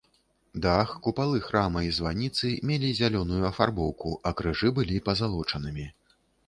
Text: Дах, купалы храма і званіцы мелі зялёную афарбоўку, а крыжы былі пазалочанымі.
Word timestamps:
Дах, 0.65 0.93
купалы 1.07 1.41
храма 1.49 1.83
і 1.89 1.93
званіцы 1.99 2.51
мелі 2.71 2.89
зялёную 3.03 3.43
афарбоўку, 3.53 4.19
а 4.31 4.37
крыжы 4.43 4.77
былі 4.81 4.97
пазалочанымі. 5.11 5.91